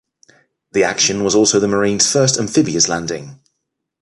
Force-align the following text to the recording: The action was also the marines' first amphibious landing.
The 0.71 0.83
action 0.83 1.23
was 1.23 1.35
also 1.35 1.59
the 1.59 1.67
marines' 1.67 2.11
first 2.11 2.39
amphibious 2.39 2.89
landing. 2.89 3.39